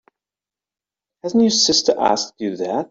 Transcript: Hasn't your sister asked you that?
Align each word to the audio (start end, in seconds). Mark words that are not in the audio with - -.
Hasn't 1.21 1.43
your 1.43 1.51
sister 1.51 1.93
asked 1.95 2.33
you 2.39 2.57
that? 2.57 2.79